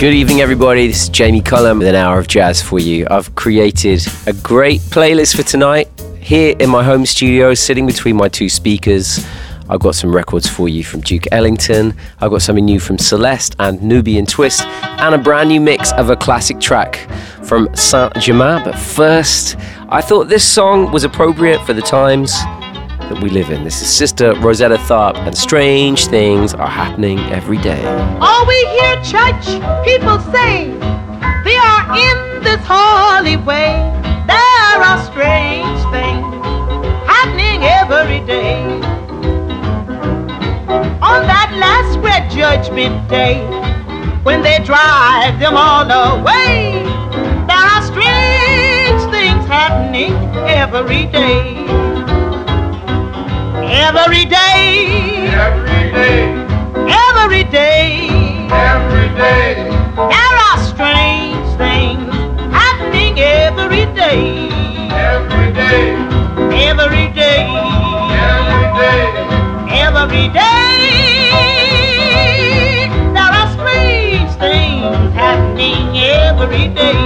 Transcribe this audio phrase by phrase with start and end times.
[0.00, 0.86] Good evening, everybody.
[0.86, 3.06] This is Jamie Cullum with an hour of jazz for you.
[3.10, 8.26] I've created a great playlist for tonight here in my home studio, sitting between my
[8.26, 9.22] two speakers.
[9.68, 11.94] I've got some records for you from Duke Ellington.
[12.18, 16.08] I've got something new from Celeste and Nubiyan Twist, and a brand new mix of
[16.08, 17.06] a classic track
[17.44, 18.64] from Saint Germain.
[18.64, 19.58] But first,
[19.90, 22.32] I thought this song was appropriate for the times
[23.10, 23.64] that we live in.
[23.64, 27.84] This is Sister Rosetta Tharpe, and strange things are happening every day.
[28.20, 29.46] All we hear church
[29.84, 30.70] people say,
[31.42, 33.74] they are in this holy way.
[34.30, 36.22] There are strange things
[37.10, 38.62] happening every day.
[41.02, 43.42] On that last great judgment day,
[44.22, 46.84] when they drive them all away,
[47.50, 50.12] there are strange things happening
[50.46, 51.89] every day.
[53.72, 55.28] Every day.
[55.30, 56.26] Every day.
[56.90, 58.08] Every day.
[58.50, 59.54] Every day.
[59.94, 62.10] There are strange things
[62.52, 64.50] happening every day.
[64.90, 65.94] Every day.
[66.66, 67.46] Every day.
[68.10, 69.06] Every day.
[69.70, 70.90] Every day.
[73.14, 76.98] There are strange things happening every day.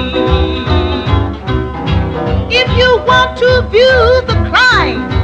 [2.48, 5.14] If you want to view the climb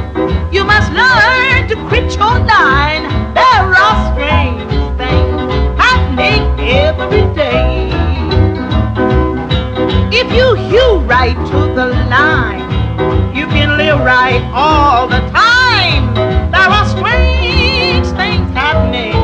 [0.51, 1.40] you must learn
[1.71, 3.03] to quit your line.
[3.33, 7.89] There are strange things happening every day.
[10.11, 12.67] If you hew right to the line,
[13.33, 16.13] you can live right all the time.
[16.51, 19.20] There are strange things happening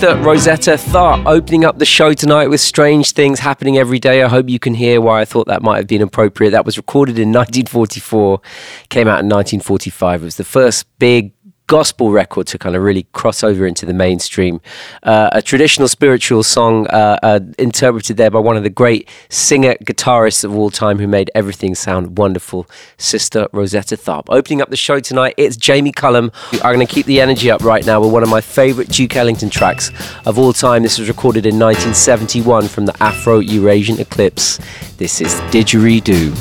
[0.00, 4.22] Sister Rosetta Tharpe opening up the show tonight with strange things happening every day.
[4.22, 6.52] I hope you can hear why I thought that might have been appropriate.
[6.52, 8.40] That was recorded in 1944,
[8.88, 10.22] came out in 1945.
[10.22, 11.34] It was the first big
[11.70, 14.60] gospel record to kind of really cross over into the mainstream.
[15.04, 19.76] Uh, a traditional spiritual song uh, uh, interpreted there by one of the great singer
[19.84, 24.26] guitarists of all time who made everything sound wonderful, Sister Rosetta Tharpe.
[24.30, 26.32] Opening up the show tonight, it's Jamie Cullum.
[26.54, 29.14] I'm going to keep the energy up right now with one of my favorite Duke
[29.14, 29.92] Ellington tracks
[30.26, 30.82] of all time.
[30.82, 34.58] This was recorded in 1971 from the Afro Eurasian Eclipse.
[34.96, 36.34] This is Didgeridoo.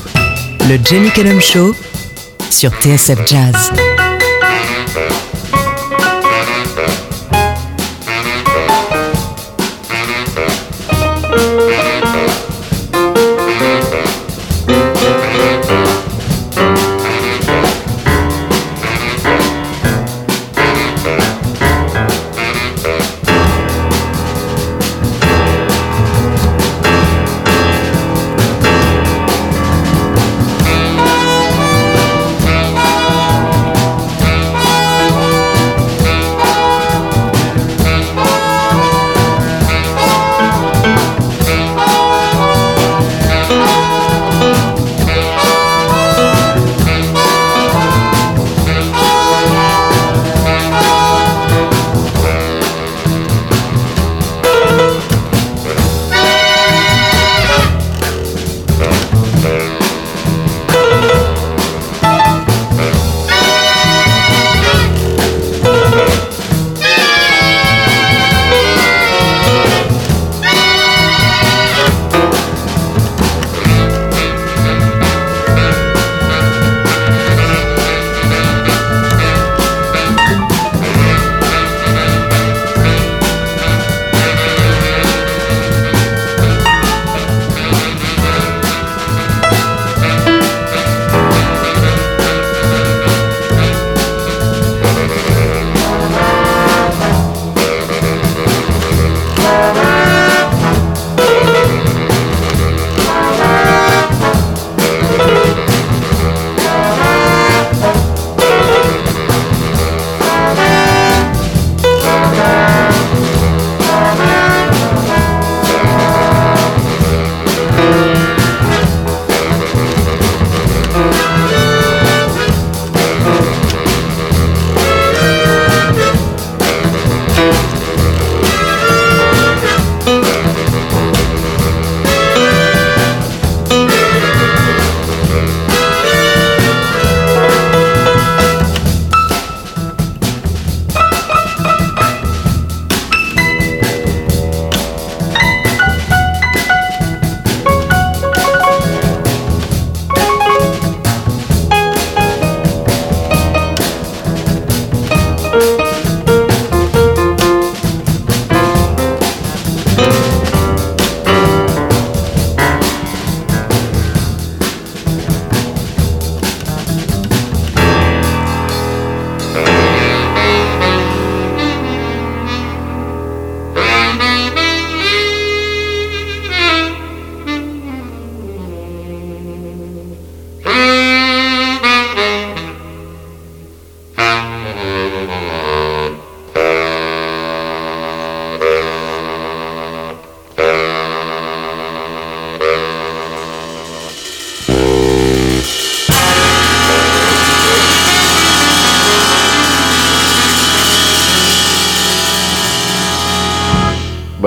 [0.67, 1.73] Le Jamie Cullum Show
[2.49, 3.98] sur TSF Jazz.
[4.99, 5.28] Every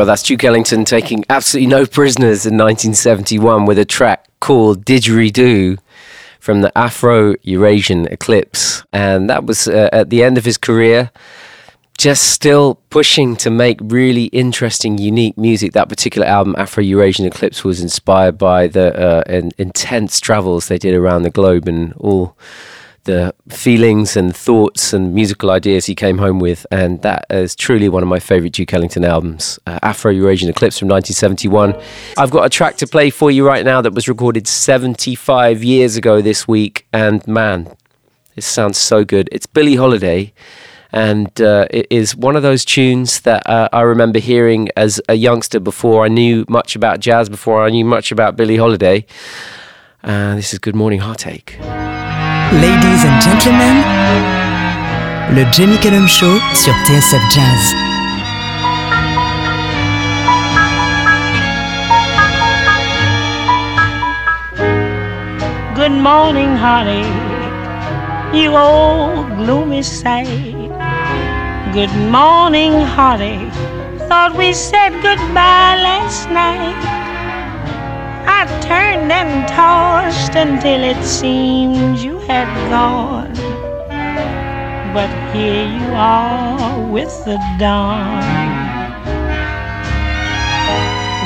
[0.02, 5.78] Well, that's Duke Ellington taking absolutely no prisoners in 1971 with a track called Didgeridoo
[6.40, 8.82] from the Afro Eurasian Eclipse.
[8.92, 11.12] And that was uh, at the end of his career,
[11.98, 15.72] just still pushing to make really interesting, unique music.
[15.74, 20.78] That particular album, Afro Eurasian Eclipse, was inspired by the uh, in, intense travels they
[20.78, 22.36] did around the globe and all
[23.04, 26.66] the feelings and thoughts and musical ideas he came home with.
[26.70, 30.78] And that is truly one of my favorite Duke Ellington albums, uh, Afro Eurasian Eclipse
[30.78, 31.74] from 1971.
[32.16, 35.96] I've got a track to play for you right now that was recorded 75 years
[35.96, 36.86] ago this week.
[36.92, 37.74] And man,
[38.36, 39.28] it sounds so good.
[39.32, 40.32] It's Billie Holiday.
[40.94, 45.14] And uh, it is one of those tunes that uh, I remember hearing as a
[45.14, 49.06] youngster before I knew much about jazz, before I knew much about Billie Holiday.
[50.04, 51.56] Uh, this is Good Morning Heartache.
[52.60, 53.82] Ladies and gentlemen,
[55.34, 57.74] le Jamie Cullum Show sur TSF Jazz.
[65.74, 67.06] Good morning, honey.
[68.38, 70.28] You old gloomy sight.
[71.72, 73.50] Good morning, honey.
[74.08, 76.76] Thought we said goodbye last night.
[78.26, 83.32] I turned and tossed until it seemed you had gone.
[84.94, 88.22] But here you are with the dawn.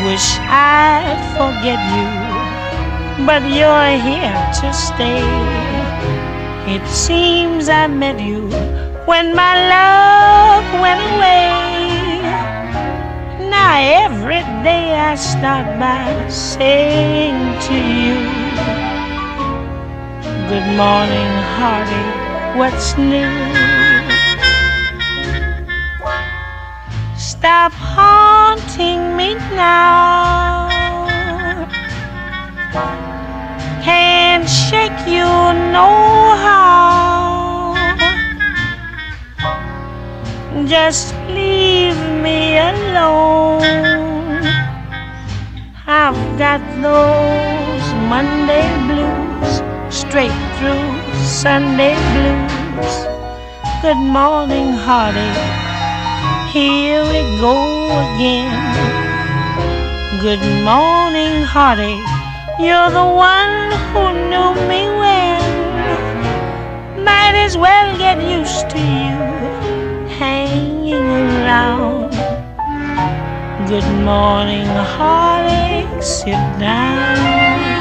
[0.07, 5.27] Wish I'd forget you, but you're here to stay.
[6.75, 8.49] It seems I met you
[9.07, 11.76] when my love went away.
[13.57, 18.19] Now every day I start by saying to you,
[20.51, 22.05] Good morning, hearty,
[22.59, 23.33] what's new?
[27.17, 30.69] Stop haunting me now.
[33.83, 35.31] Can't shake you
[35.77, 35.89] no
[36.45, 37.26] how.
[40.65, 43.61] Just leave me alone.
[45.87, 49.61] I've got those Monday blues
[49.95, 50.89] straight through
[51.25, 53.05] Sunday blues.
[53.83, 55.31] Good morning, hearty.
[56.51, 58.51] Here we go again.
[60.21, 62.01] Good morning, hearty.
[62.59, 65.39] You're the one who knew me when.
[67.05, 69.66] Might as well get used to you
[71.07, 72.11] around.
[73.69, 77.76] Good morning, heartache, sit down.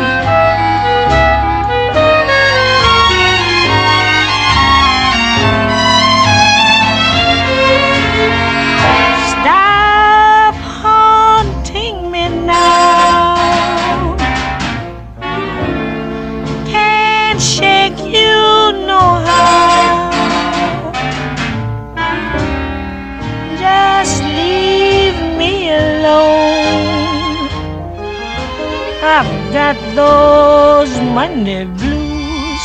[29.56, 32.64] Got those Monday blues,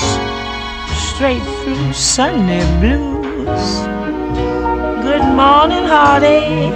[1.15, 3.67] straight through Sunday blues.
[5.07, 6.75] Good morning, heartache.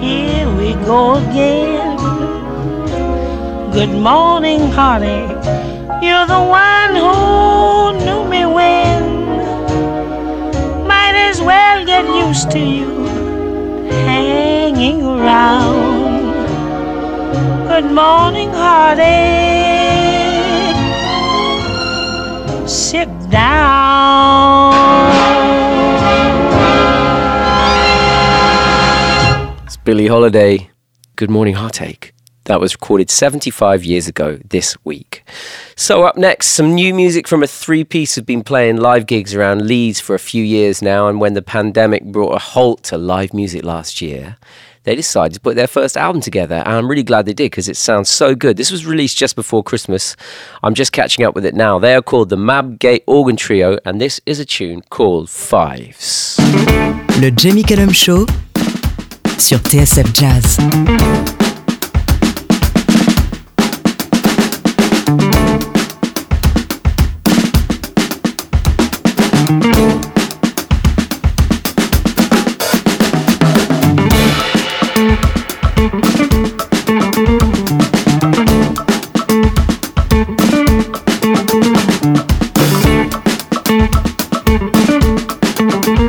[0.00, 1.96] Here we go again.
[3.72, 5.44] Good morning, heartache.
[6.04, 9.02] You're the one who knew me when.
[10.86, 13.06] Might as well get used to you
[14.06, 15.91] hanging around.
[17.72, 19.08] Good morning, heartache.
[22.68, 24.74] Sit down.
[29.64, 30.68] It's Billie Holiday,
[31.16, 32.12] Good Morning Heartache.
[32.44, 35.24] That was recorded 75 years ago this week.
[35.74, 39.34] So, up next, some new music from a three piece who've been playing live gigs
[39.34, 41.08] around Leeds for a few years now.
[41.08, 44.36] And when the pandemic brought a halt to live music last year,
[44.84, 46.56] they decided to put their first album together.
[46.56, 48.56] And I'm really glad they did because it sounds so good.
[48.56, 50.16] This was released just before Christmas.
[50.62, 51.78] I'm just catching up with it now.
[51.78, 56.38] They are called the Mabgate Organ Trio, and this is a tune called Fives.
[57.20, 58.26] Le Jamie Cullum Show
[59.38, 61.51] sur TSF Jazz.
[85.62, 86.01] Thank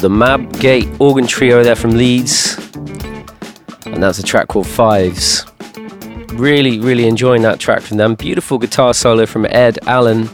[0.00, 1.62] called the Mabgate Organ Trio.
[1.62, 2.56] They're from Leeds.
[3.86, 5.44] And that's a track called Fives.
[6.34, 8.14] Really, really enjoying that track from them.
[8.14, 10.28] Beautiful guitar solo from Ed Allen.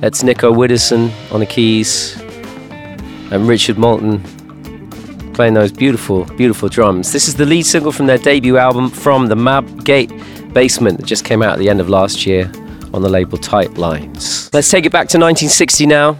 [0.00, 2.20] That's Nico Widdowson on the keys.
[3.30, 4.22] And Richard Moulton
[5.34, 7.12] playing those beautiful, beautiful drums.
[7.12, 10.10] This is the lead single from their debut album from the Mabgate
[10.52, 12.50] Basement that just came out at the end of last year
[12.94, 14.52] on the label Tight Lines.
[14.54, 16.18] Let's take it back to 1960 now.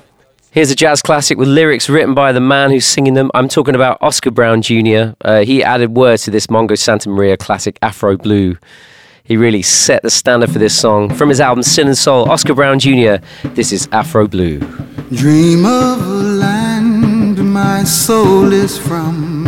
[0.56, 3.30] Here's a jazz classic with lyrics written by the man who's singing them.
[3.34, 5.12] I'm talking about Oscar Brown Jr.
[5.20, 8.56] Uh, he added words to this Mongo Santamaria classic Afro Blue.
[9.22, 11.14] He really set the standard for this song.
[11.14, 13.16] From his album Sin and Soul, Oscar Brown Jr.,
[13.48, 14.60] this is Afro Blue.
[15.12, 19.46] Dream of a land my soul is from.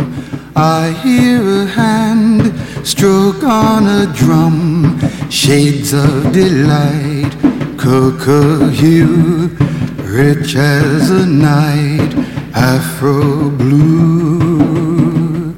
[0.55, 2.53] I hear a hand
[2.87, 4.99] stroke on a drum,
[5.31, 7.35] shades of delight,
[7.79, 9.68] cocoa hue
[10.09, 12.13] rich as a night,
[12.55, 15.53] afro blue.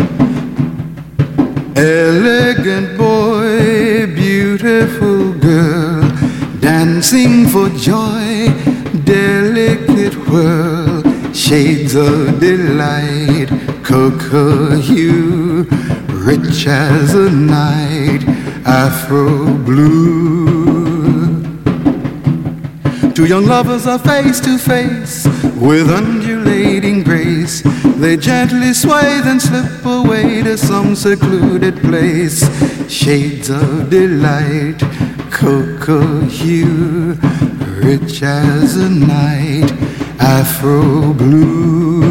[1.75, 6.01] Elegant boy, beautiful girl,
[6.59, 8.49] dancing for joy,
[9.05, 11.01] delicate whirl,
[11.33, 13.47] shades of delight,
[13.83, 15.63] cocoa hue,
[16.09, 18.23] rich as a night,
[18.65, 20.60] afro blue.
[23.21, 27.61] Two young lovers are face to face with undulating grace.
[28.01, 32.41] They gently sway, then slip away to some secluded place.
[32.91, 34.79] Shades of delight,
[35.29, 37.13] cocoa hue,
[37.83, 39.71] rich as a night,
[40.19, 42.10] afro blue.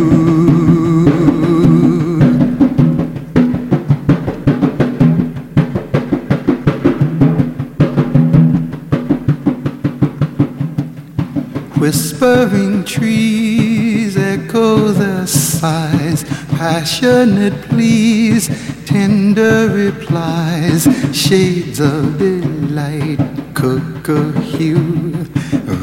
[12.21, 18.51] Whispering trees echo their sighs, passionate pleas,
[18.85, 23.19] tender replies, shades of delight,
[23.55, 25.15] cocoa hue,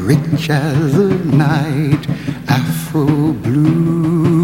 [0.06, 2.08] rich as a night,
[2.46, 4.38] afro blue.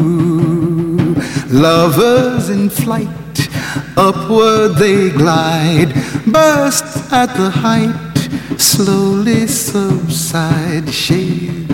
[1.48, 3.48] Lovers in flight,
[3.96, 5.94] upward they glide,
[6.26, 8.14] burst at the height
[8.58, 10.92] slowly subside.
[10.92, 11.73] Shades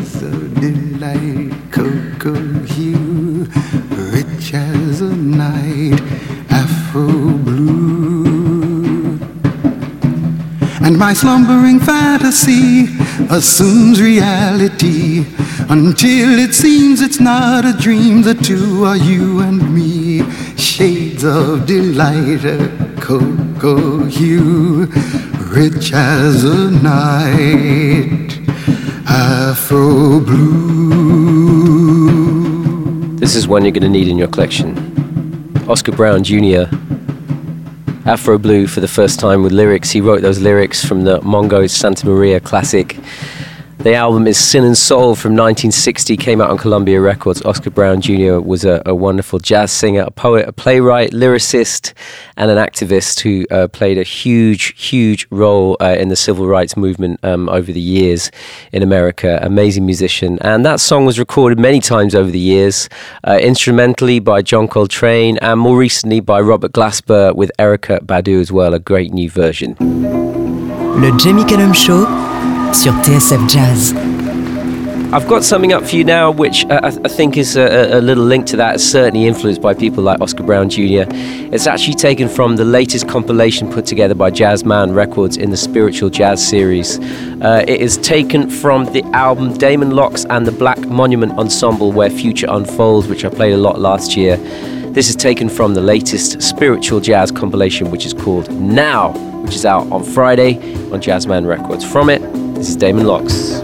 [11.01, 12.87] my slumbering fantasy
[13.31, 15.25] assumes reality
[15.69, 20.23] until it seems it's not a dream the two are you and me
[20.57, 22.45] shades of delight
[23.01, 24.87] cocoa hue
[25.51, 28.39] rich as a night,
[29.09, 31.17] Afro blue.
[33.17, 34.77] This is one you're going to need in your collection.
[35.69, 36.67] Oscar Brown Jr.
[38.07, 39.91] Afro Blue for the first time with lyrics.
[39.91, 42.97] He wrote those lyrics from the Mongo Santamaria classic.
[43.83, 47.41] The album is Sin and Soul from 1960, came out on Columbia Records.
[47.47, 48.39] Oscar Brown Jr.
[48.39, 51.95] was a, a wonderful jazz singer, a poet, a playwright, lyricist,
[52.37, 56.77] and an activist who uh, played a huge, huge role uh, in the civil rights
[56.77, 58.31] movement um, over the years
[58.71, 59.39] in America.
[59.41, 60.39] Amazing musician.
[60.43, 62.91] And that song was recorded many times over the years,
[63.27, 68.53] uh, instrumentally by John Coltrane, and more recently by Robert Glasper with Erykah Badu as
[68.53, 69.75] well, a great new version.
[69.81, 72.30] Le Jamie Cullum Show
[72.75, 73.95] sur TSF Jazz.
[75.13, 78.23] I've got something up for you now, which uh, I, think is a, a, little
[78.23, 78.77] link to that.
[78.77, 81.05] It's certainly influenced by people like Oscar Brown Jr.
[81.53, 86.11] It's actually taken from the latest compilation put together by Jazzman Records in the Spiritual
[86.11, 87.01] Jazz series.
[87.41, 92.11] Uh, it is taken from the album Damon Locks and the Black Monument Ensemble, Where
[92.11, 94.37] Future Unfolds, which I played a lot last year.
[94.93, 99.67] This is taken from the latest spiritual jazz compilation, which is called Now, which is
[99.67, 100.55] out on Friday
[100.93, 101.85] on Jazzman Records.
[101.85, 102.21] From it,
[102.61, 103.63] this is Damon Locks.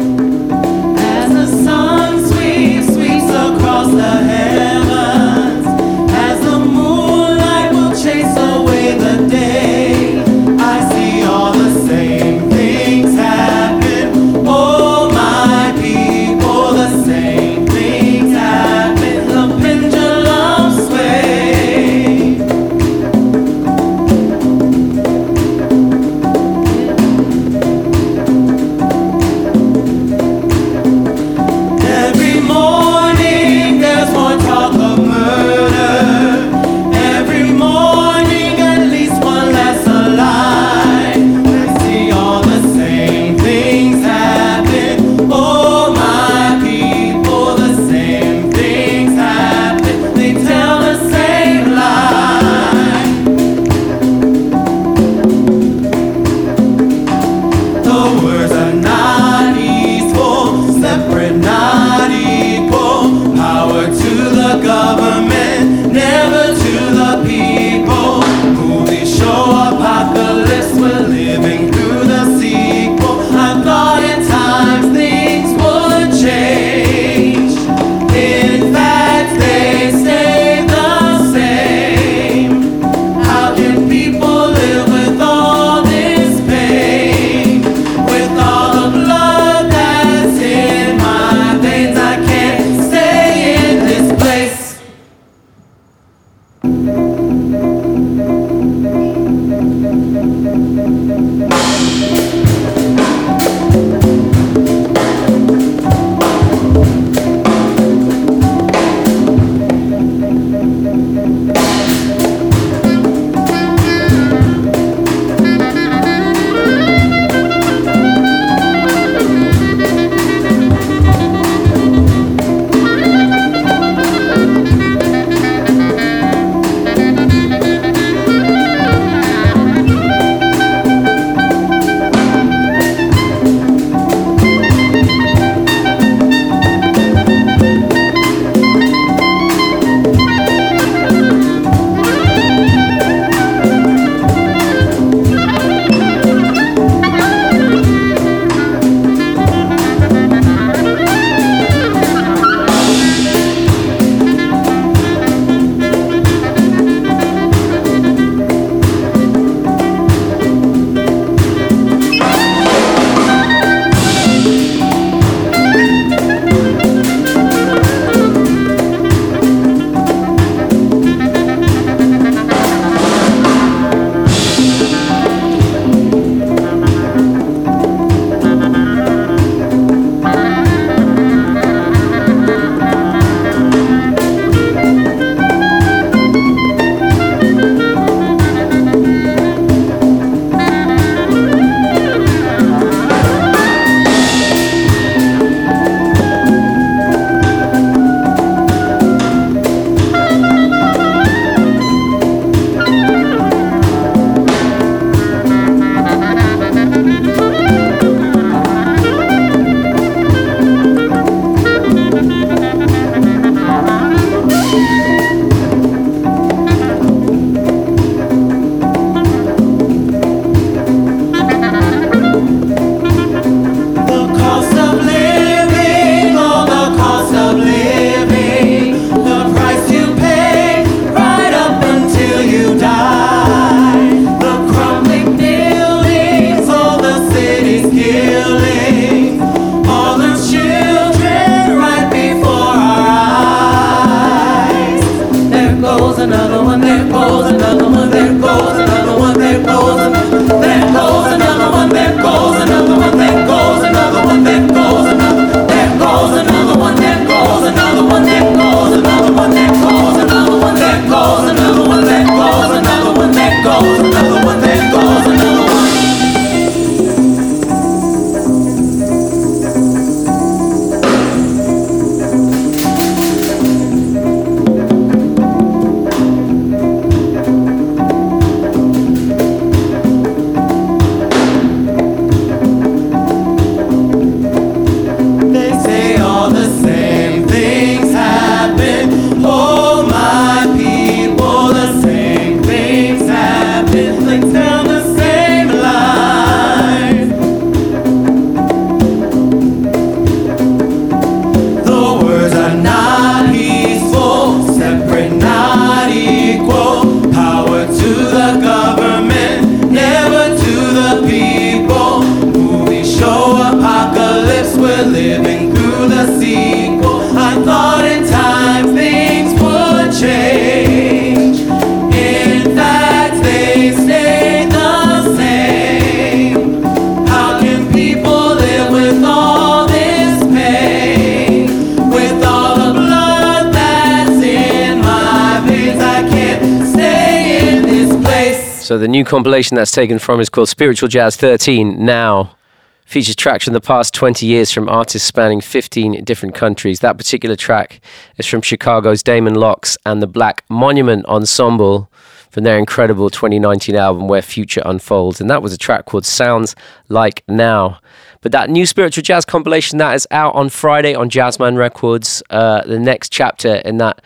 [338.99, 342.57] The new compilation that's taken from is called Spiritual Jazz 13 Now.
[343.05, 347.01] Features tracks from the past 20 years from artists spanning 15 different countries.
[347.01, 348.01] That particular track
[348.37, 352.11] is from Chicago's Damon Locks and the Black Monument Ensemble
[352.51, 355.41] from their incredible 2019 album Where Future Unfolds.
[355.41, 356.75] And that was a track called Sounds
[357.09, 358.01] Like Now.
[358.41, 362.43] But that new spiritual jazz compilation that is out on Friday on Jazzman Records.
[362.51, 364.23] Uh, the next chapter in that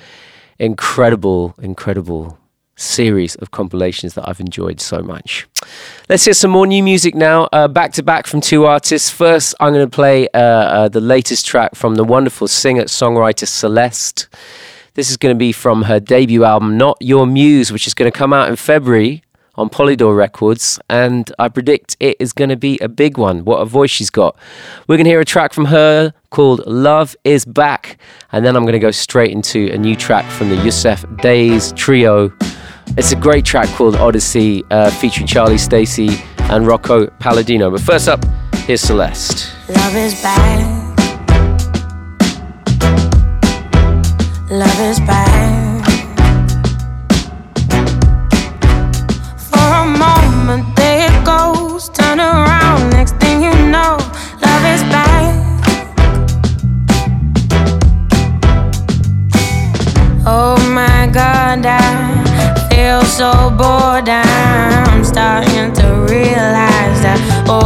[0.59, 2.39] incredible, incredible
[2.81, 5.47] series of compilations that I've enjoyed so much.
[6.09, 9.11] Let's hear some more new music now, uh, back to back from two artists.
[9.11, 13.47] First, I'm going to play uh, uh, the latest track from the wonderful singer songwriter
[13.47, 14.29] Celeste.
[14.95, 18.11] This is going to be from her debut album, Not Your Muse, which is going
[18.11, 19.23] to come out in February
[19.55, 23.45] on Polydor Records, and I predict it is going to be a big one.
[23.45, 24.37] What a voice she's got.
[24.88, 27.99] We're going to hear a track from her called Love Is Back,
[28.33, 31.73] and then I'm going to go straight into a new track from the Yussef Dayes
[31.73, 32.33] trio.
[32.96, 37.70] It's a great track called Odyssey, uh, featuring Charlie Stacey and Rocco Palladino.
[37.70, 38.24] But first up,
[38.66, 39.53] here's Celeste.
[39.68, 40.96] Love is back.
[44.50, 45.60] Love is back.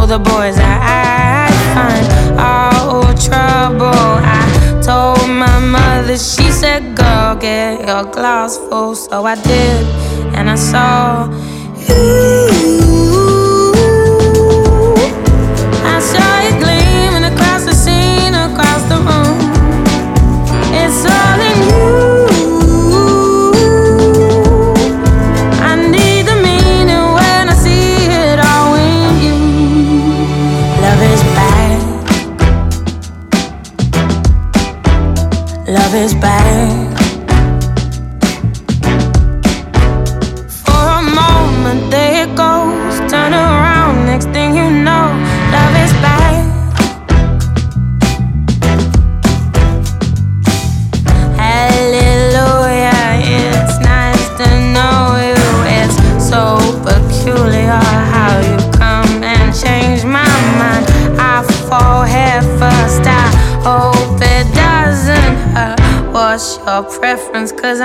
[0.07, 4.19] The boys that I find all trouble.
[4.21, 8.95] I told my mother, she said, Girl, get your glass full.
[8.95, 9.85] So I did,
[10.35, 11.29] and I saw
[11.89, 12.54] you.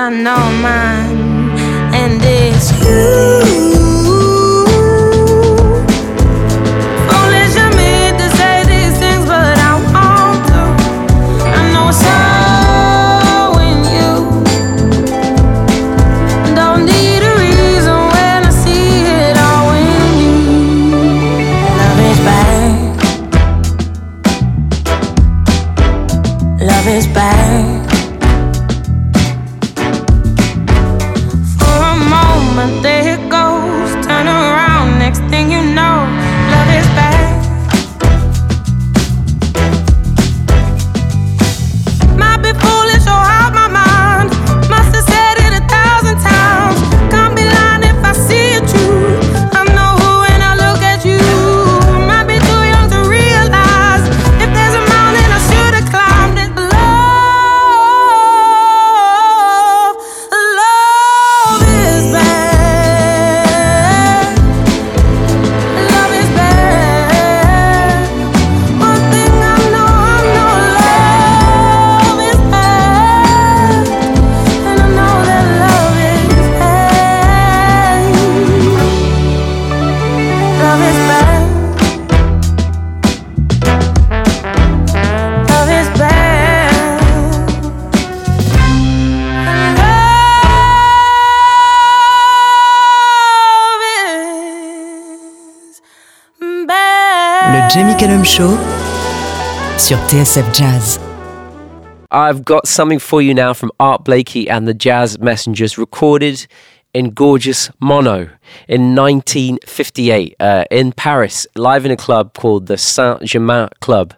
[0.01, 0.80] I know mine,
[99.91, 101.01] sur TSF Jazz.
[102.13, 106.47] I've got something for you now from Art Blakey and the Jazz Messengers, recorded
[106.93, 108.29] in gorgeous mono
[108.67, 114.13] in 1958 uh, in Paris, live in a club called the Saint Germain Club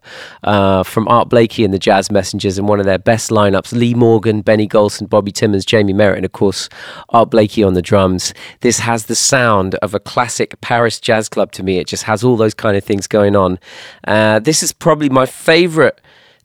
[0.45, 3.95] uh, from Art Blakey and the Jazz Messengers and one of their best lineups Lee
[3.95, 6.69] Morgan, Benny Golson, Bobby Timmons, Jymie Merritt, and of course
[7.11, 8.33] Art Blakey on the drums.
[8.61, 11.79] This has the sound of a classic Paris jazz club to me.
[11.79, 13.59] It just has all those kind of things going on.
[14.07, 16.01] Uh, this is probably my favorite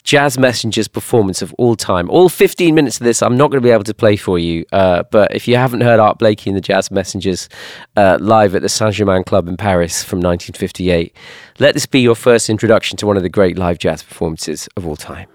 [0.08, 2.10] Jazz Messengers performance of all time.
[2.10, 4.63] All 15 minutes of this, I'm not going to be able to play for you.
[4.72, 7.50] Uh, but if you haven't heard Art Blakey and the Jazz Messengers
[7.98, 11.13] uh, live at the Saint Germain Club in Paris from 1958,
[11.60, 14.88] let this be your first introduction to one of the great live jazz performances of
[14.88, 15.28] all time.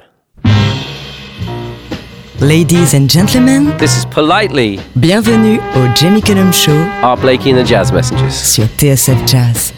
[2.40, 7.64] Ladies and gentlemen, This is Politely bienvenue au Jamie Cullum Show Art Blakey and the
[7.64, 8.34] Jazz Messengers.
[8.34, 9.74] sur TSF Jazz.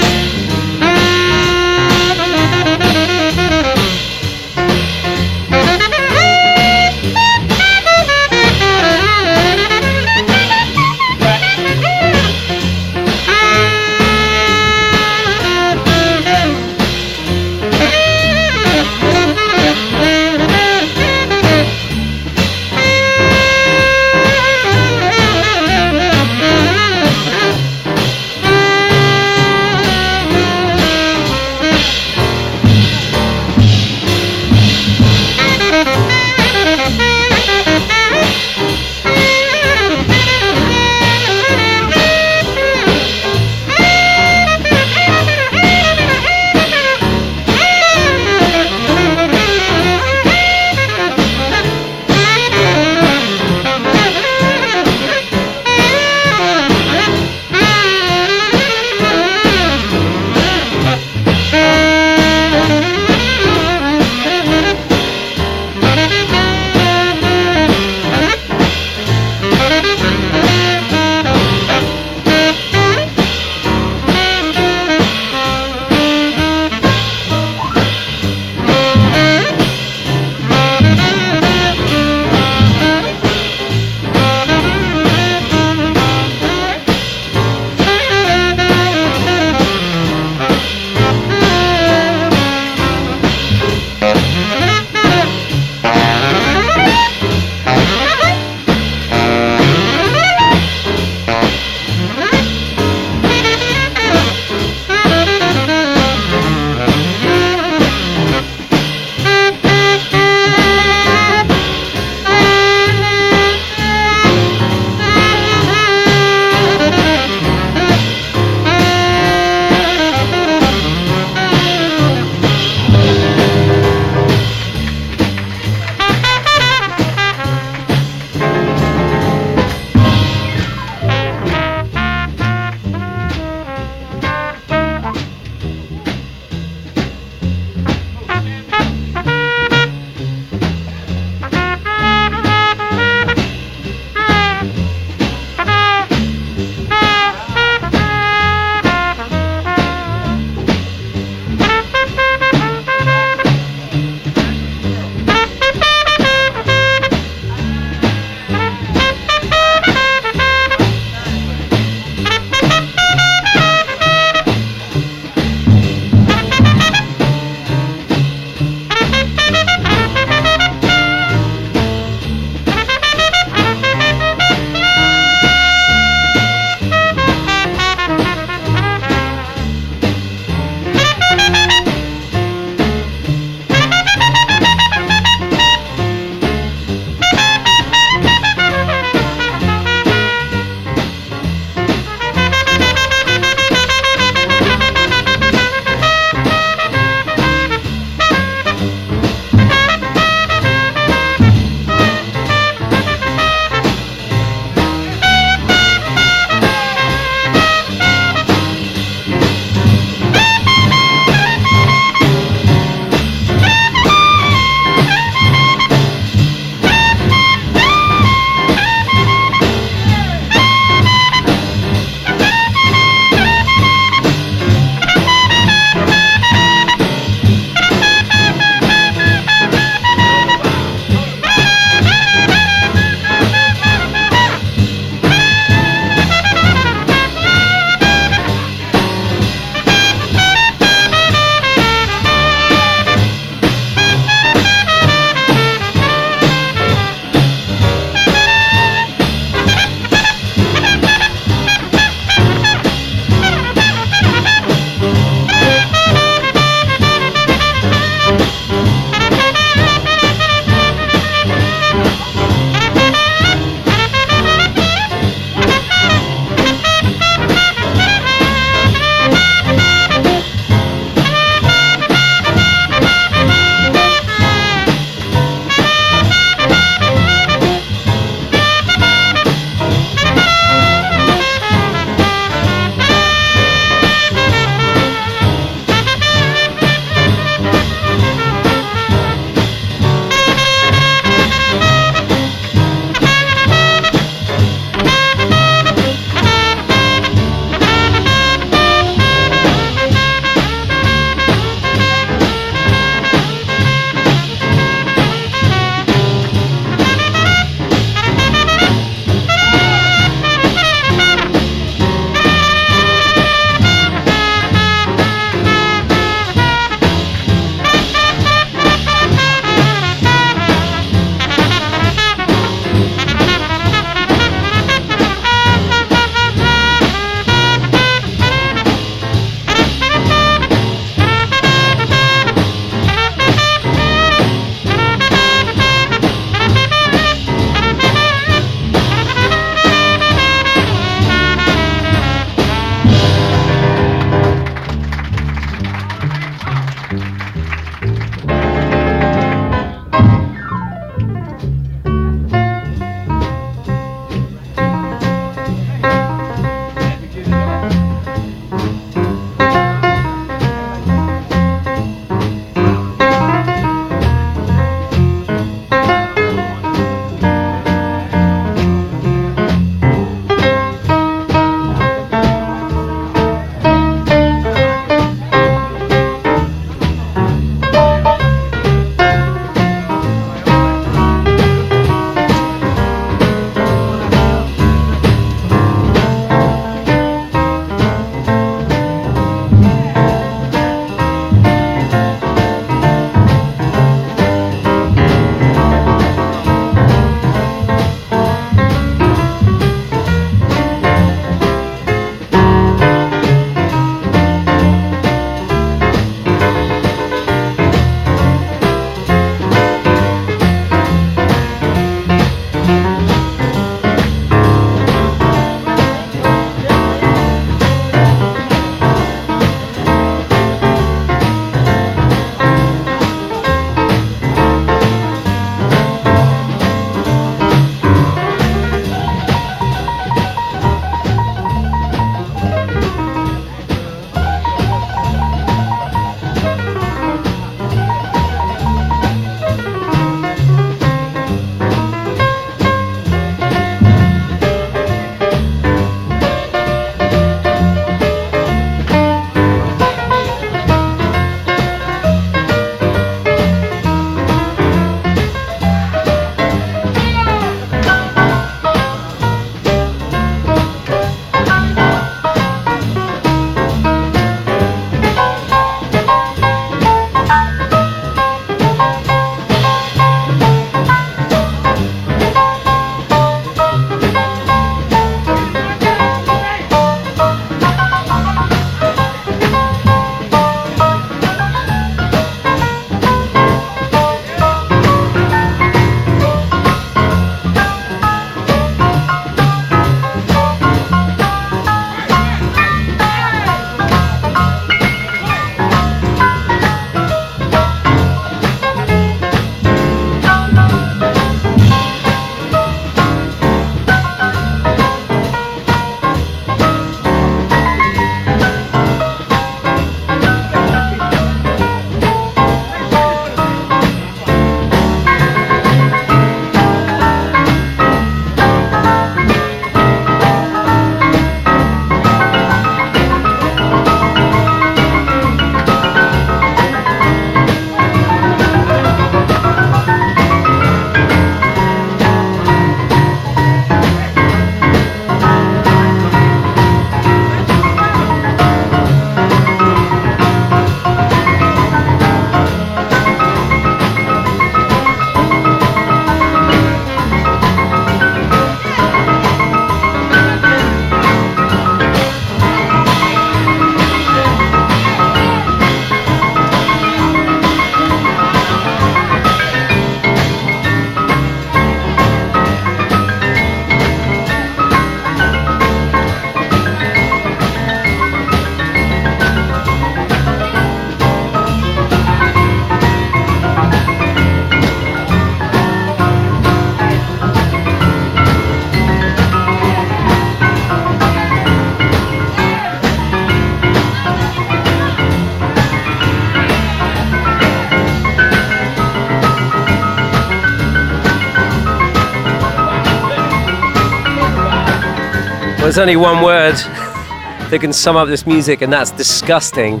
[595.82, 600.00] There's only one word that can sum up this music, and that's disgusting.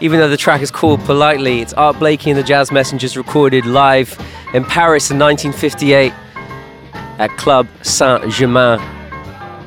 [0.00, 3.64] Even though the track is called Politely, it's Art Blakey and the Jazz Messengers recorded
[3.64, 4.18] live
[4.52, 6.12] in Paris in 1958
[7.18, 8.80] at Club Saint Germain.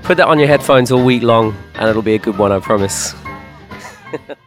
[0.03, 2.59] Put that on your headphones all week long, and it'll be a good one, I
[2.59, 3.15] promise.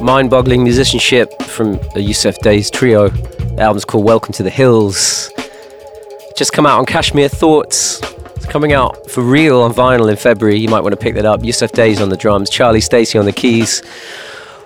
[0.00, 3.08] mind boggling musicianship from the Yussef Dayes trio.
[3.08, 5.30] The album's called Welcome to the Hills.
[6.36, 8.00] Just come out on Cashmere Thoughts.
[8.36, 10.56] It's coming out for real on vinyl in February.
[10.58, 11.40] You might want to pick that up.
[11.40, 13.82] Yussef Dayes on the drums, Charlie Stacey on the keys.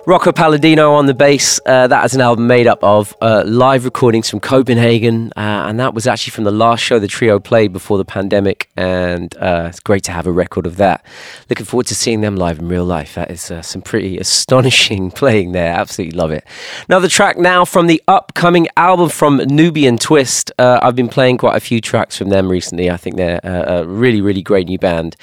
[0.05, 1.61] Rocco Palladino on the bass.
[1.65, 5.79] Uh, that is an album made up of uh, live recordings from Copenhagen, uh, and
[5.79, 8.69] that was actually from the last show the trio played before the pandemic.
[8.75, 11.05] And uh, it's great to have a record of that.
[11.49, 13.15] Looking forward to seeing them live in real life.
[13.15, 15.73] That is uh, some pretty astonishing playing there.
[15.73, 16.45] Absolutely love it.
[16.89, 20.51] Another track now from the upcoming album from Nubiyan Twist.
[20.59, 22.91] Uh, I've been playing quite a few tracks from them recently.
[22.91, 25.15] I think they're a really, really great new band.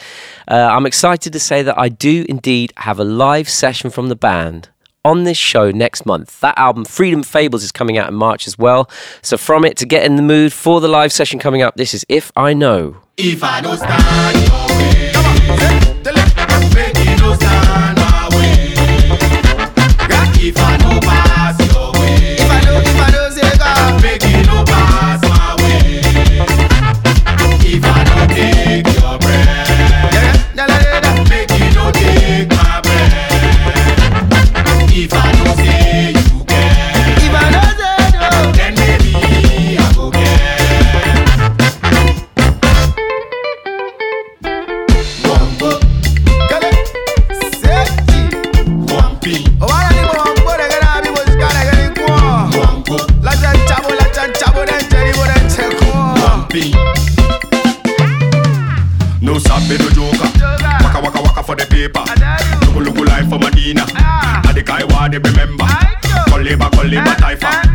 [0.48, 4.69] I'm excited to say that I do indeed have a live session from the band
[5.04, 6.40] on this show next month.
[6.40, 8.90] That album, Freedom Fables, is coming out in March as well.
[9.22, 11.94] So, from it to get in the mood for the live session coming up, this
[11.94, 12.96] is If I Know.
[13.16, 13.60] If I
[59.60, 60.30] I've been a joker.
[60.82, 62.00] Waka waka waka for the paper.
[62.64, 63.82] Look look life for Medina.
[63.82, 64.52] And ah.
[64.54, 65.64] the guy what they remember.
[66.28, 67.69] Call labor, call labor, ah, typha.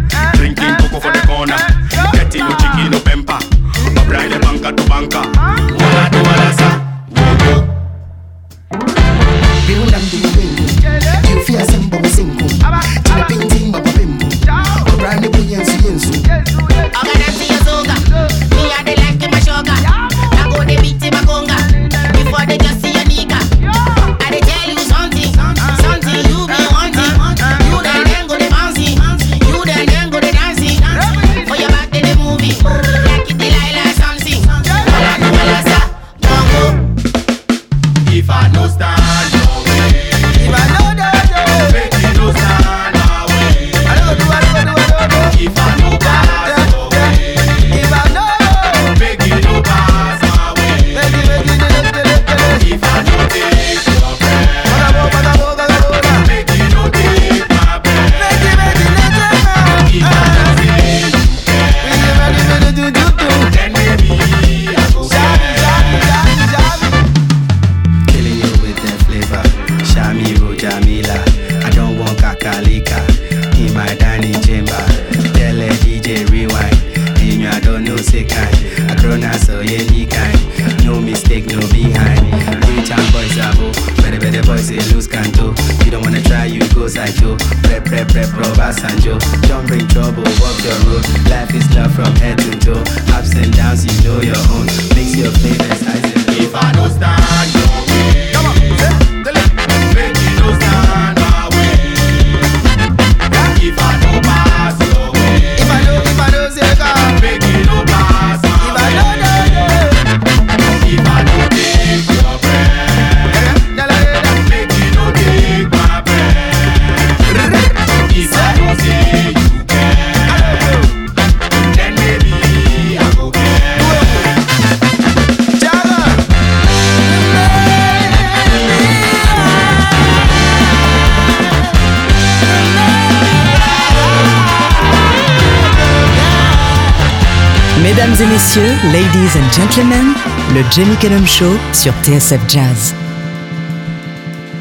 [138.05, 140.13] Mesdames et messieurs, ladies and gentlemen,
[140.53, 142.93] le Jamie Callum Show sur TSF Jazz.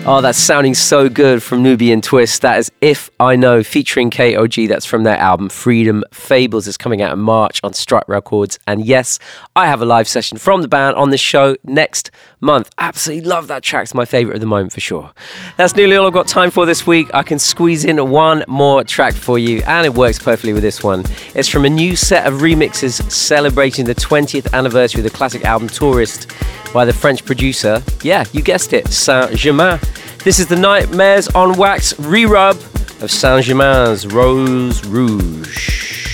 [0.07, 2.43] Oh, that's sounding so good from Nubiyan Twist.
[2.43, 4.69] That is If I Know featuring KOG.
[4.69, 6.69] That's from their album Freedom Fables.
[6.69, 8.59] is coming out in March on Strut Records.
[8.67, 9.19] And yes,
[9.57, 12.11] I have a live session from the band on the show next
[12.43, 12.69] month.
[12.77, 13.85] Absolutely love that track.
[13.85, 15.11] It's my favorite at the moment for sure.
[15.57, 17.09] That's nearly all I've got time for this week.
[17.15, 20.83] I can squeeze in one more track for you, and it works perfectly with this
[20.83, 21.03] one.
[21.35, 25.69] It's from a new set of remixes celebrating the 20th anniversary of the classic album
[25.69, 26.31] Tourist
[26.75, 29.79] by the French producer, yeah, you guessed it, Saint Germain.
[30.25, 32.57] This is the Nightmares on Wax re rub
[33.01, 36.14] of Saint Germain's Rose Rouge.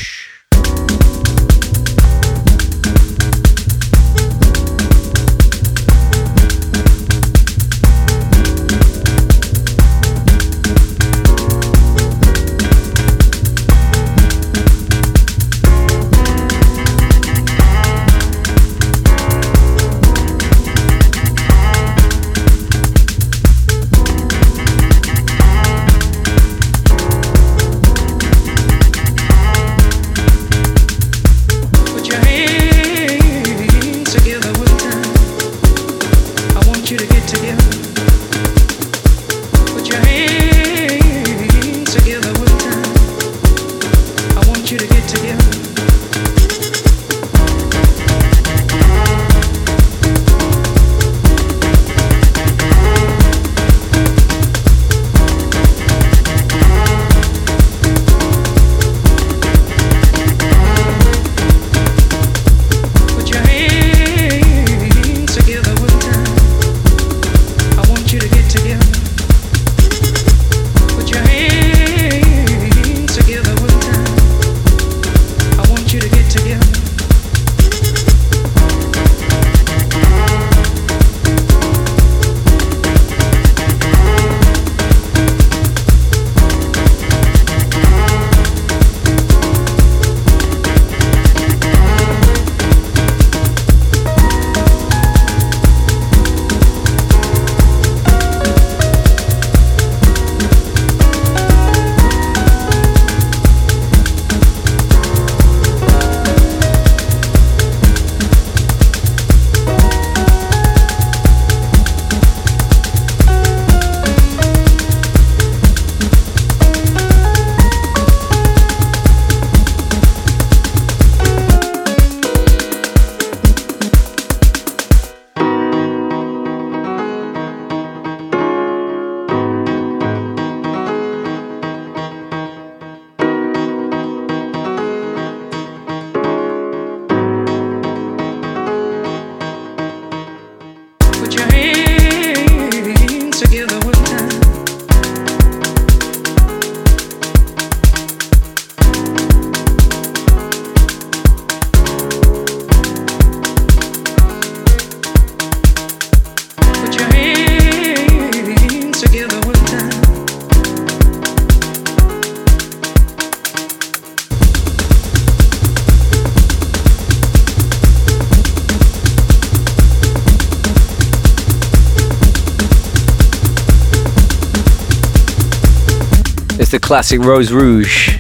[176.91, 178.17] Classic Rose Rouge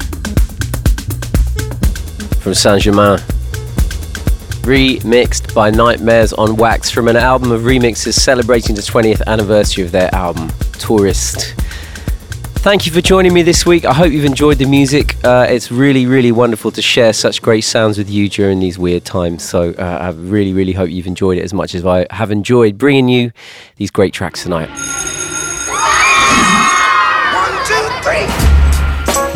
[2.36, 3.18] from Saint Germain.
[4.62, 9.90] Remixed by Nightmares on Wax from an album of remixes celebrating the 20th anniversary of
[9.90, 11.52] their album, Tourist.
[12.60, 13.84] Thank you for joining me this week.
[13.84, 15.16] I hope you've enjoyed the music.
[15.24, 19.04] Uh, it's really, really wonderful to share such great sounds with you during these weird
[19.04, 19.42] times.
[19.42, 22.78] So uh, I really, really hope you've enjoyed it as much as I have enjoyed
[22.78, 23.32] bringing you
[23.78, 24.70] these great tracks tonight.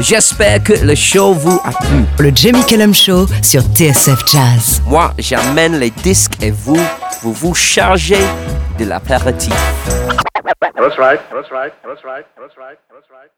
[0.01, 2.05] J'espère que le show vous a plu.
[2.19, 4.83] Le Jamie Cullum Show sur TSF Jazz.
[4.87, 6.79] Moi, j'amène les disques et vous,
[7.23, 8.19] vous vous chargez
[8.79, 9.55] de l'apéritif.
[10.61, 11.21] That's right.
[11.31, 11.73] That's right.
[11.85, 12.27] That's right.
[12.37, 12.79] That's right.
[12.91, 13.31] That's right.